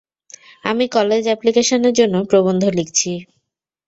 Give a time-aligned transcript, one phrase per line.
[0.63, 3.11] আমি কলেজ অ্যাপ্লিকেশনের জন্য প্রবন্ধ লিখছি।